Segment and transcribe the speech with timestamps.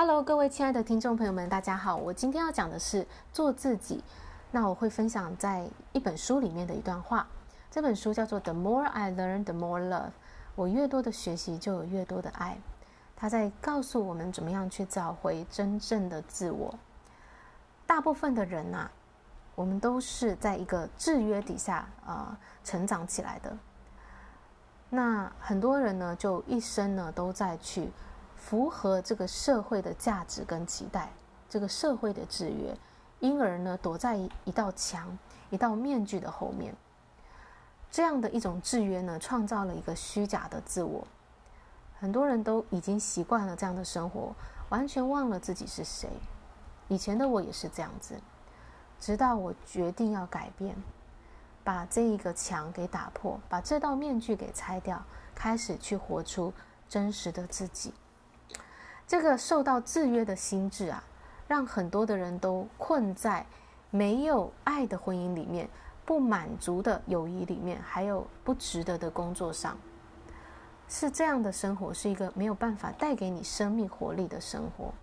[0.00, 1.94] Hello，各位亲爱的听众朋友们，大家好。
[1.94, 4.02] 我今天要讲的是做自己。
[4.50, 7.26] 那我会分享在一本书里面的一段话。
[7.70, 10.06] 这本书叫做《The More I Learn, The More Love》。
[10.54, 12.56] 我越多的学习，就有越多的爱。
[13.14, 16.74] 他在告诉我们怎么样去找回真正的自我。
[17.86, 18.90] 大部分的人呐、
[19.54, 23.54] 我们都是在一个制约底下啊、成长起来的。
[24.88, 27.90] 那很多人呢，就一生呢都在去。
[28.40, 31.12] 符合这个社会的价值跟期待，
[31.48, 32.74] 这个社会的制约，
[33.20, 35.16] 因而呢躲在一道墙、
[35.50, 36.74] 一道面具的后面。
[37.90, 41.06] 这样的一种制约呢，创造了一个虚假的自我。
[41.98, 44.34] 很多人都已经习惯了这样的生活，
[44.70, 46.08] 完全忘了自己是谁。
[46.88, 48.18] 以前的我也是这样子，
[48.98, 50.74] 直到我决定要改变，
[51.62, 56.52] 把这一个墙给打破，把这道面具给拆掉，开始去活出
[56.88, 57.92] 真实的自己。
[59.10, 61.02] 这个受到制约的心智啊，
[61.48, 63.44] 让很多的人都困在
[63.90, 65.68] 没有爱的婚姻里面，
[66.04, 69.76] 不满足的友谊里面，还有不值得的工作上。
[70.88, 74.94] 是这样的生活，是一个没有办法带给你生命活力的生活。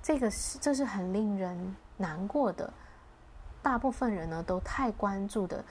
[0.00, 2.72] 这个是，这是很令人难过的。
[3.60, 5.64] 大部分人呢，都太关注的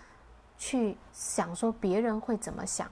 [0.58, 2.92] 去想说别人会怎么想。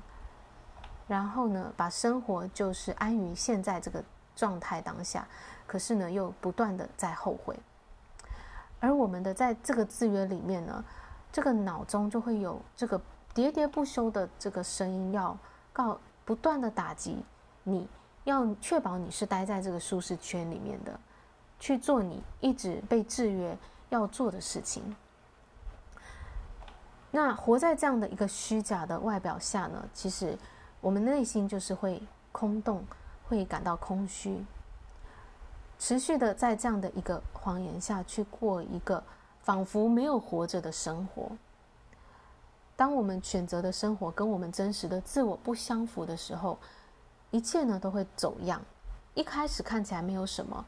[1.08, 4.04] 然后呢，把生活就是安于现在这个
[4.36, 5.28] 状态当下，
[5.66, 7.58] 可是呢，又不断的在后悔。
[8.80, 10.84] 而我们的在这个制约里面呢，
[11.32, 13.00] 这个脑中就会有这个
[13.34, 15.38] 喋喋不休的这个声音，要
[15.72, 17.24] 告不断的打击
[17.64, 17.88] 你，
[18.26, 21.00] 要确保你是待在这个舒适圈里面的，
[21.60, 23.58] 去做你一直被制约
[23.90, 24.96] 要做的事情。
[27.12, 30.38] 那活在这样的一个虚假的外表下呢，其实。
[30.82, 32.00] 我们内心就是会
[32.32, 32.86] 空洞，
[33.28, 34.46] 会感到空虚，
[35.80, 39.04] 持续的在这样的一个谎言下去过一个
[39.44, 41.32] 仿佛没有活着的生活。
[42.76, 46.58] 当我们选择的生活跟我们真实的自我不相符的时候，
[47.32, 48.62] 一切呢都会走样。
[49.14, 50.66] 一开始看起来没有什么，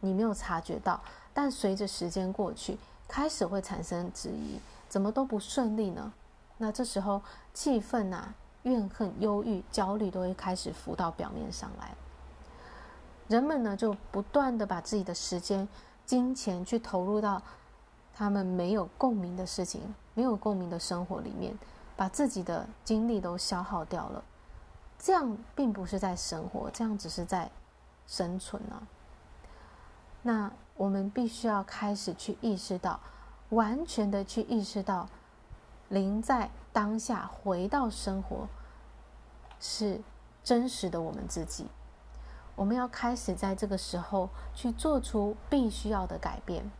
[0.00, 1.00] 你没有察觉到，
[1.34, 2.78] 但随着时间过去，
[3.08, 6.12] 开始会产生质疑，怎么都不顺利呢？
[6.58, 7.20] 那这时候
[7.52, 8.32] 气愤啊。
[8.62, 11.94] 怨恨、忧郁、焦虑都会开始浮到表面上来。
[13.28, 15.66] 人们呢，就不断的把自己的时间、
[16.04, 17.40] 金钱去投入到
[18.14, 21.58] 他们没有共鸣的事情、没有共鸣的生活里面，
[21.96, 24.22] 把自己的精力都消耗掉了。
[24.98, 27.50] 这样并不是在生活，这样只是在
[28.06, 28.82] 生存啊。
[30.22, 33.00] 那我们必须要开始去意识到，
[33.48, 35.08] 完全的去意识到，
[35.92, 36.50] 临在。
[36.74, 38.48] 当下回到生活，
[39.60, 40.00] 是
[40.42, 41.66] 真实的我们自己。
[42.56, 46.70] 我们要开始在这个时候去做出必须要的改变。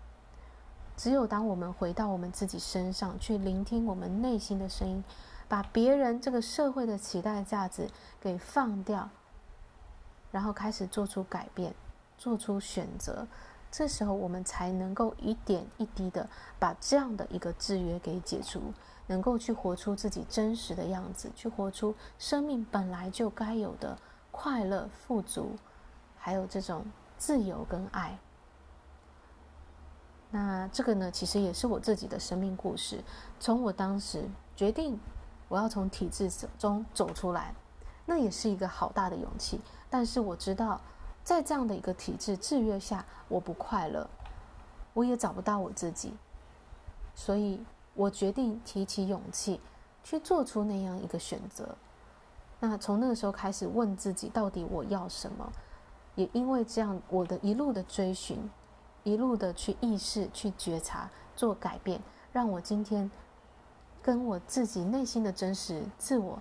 [0.97, 5.05] 只有当我们回到我们自己身上，去聆听我们内心的声音，
[5.47, 9.11] 把别人这个社会的期待价值给放掉，
[10.31, 11.75] 然后开始做出改变，
[12.17, 13.27] 做出选择。
[13.73, 16.29] 这时候，我们才能够一点一滴的
[16.61, 18.73] 把这样的一个制约给解除。
[19.09, 23.99] 能够去活出自己真实的样子，去活出生命本来就该有的
[24.31, 25.57] 快乐、富足，
[26.17, 26.87] 还有这种
[27.19, 28.17] 自由跟爱。
[30.31, 33.03] 那这个呢，其实也是我自己的生命故事。
[33.41, 34.99] 从我当时决定
[35.49, 37.55] 我要从体制中走出来，
[38.07, 39.61] 那也是一个好大的勇气。
[39.91, 40.81] 但是我知道，
[41.25, 44.09] 在这样的一个体制制约下，我不快乐，
[44.95, 46.15] 我也找不到我自己，
[47.15, 47.61] 所以。
[47.95, 49.61] 我决定提起勇气，
[50.03, 51.77] 去做出那样一个选择。
[52.59, 55.53] 那从那个时候开始问自己，到底我要什么？
[56.15, 58.51] 也因为这样，我的一路的追寻，
[59.05, 62.01] 一路的去意识、去觉察、做改变，
[62.33, 63.11] 让我今天
[64.03, 66.39] 跟我自己内心的真实自我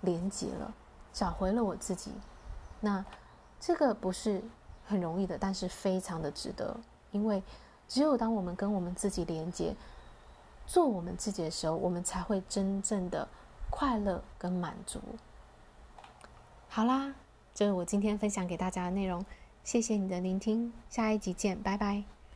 [0.00, 0.72] 连接了，
[1.12, 2.12] 找回了我自己。
[2.80, 3.04] 那
[3.60, 4.42] 这个不是
[4.86, 6.76] 很容易的，但是非常的值得，
[7.10, 7.42] 因为
[7.88, 9.74] 只有当我们跟我们自己连接。
[10.66, 13.26] 做我们自己的时候，我们才会真正的
[13.70, 15.00] 快乐跟满足。
[16.68, 17.14] 好啦，
[17.54, 19.24] 这是我今天分享给大家的内容，
[19.64, 22.17] 谢谢你的聆听，下一集见，拜拜。